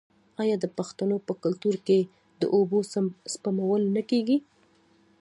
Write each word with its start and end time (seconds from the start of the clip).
آیا 0.41 0.55
د 0.63 0.65
پښتنو 0.77 1.15
په 1.27 1.33
کلتور 1.43 1.75
کې 1.87 1.99
د 2.41 2.43
اوبو 2.55 2.77
سپمول 3.33 3.81
نه 3.95 4.01
کیږي؟ 4.09 4.37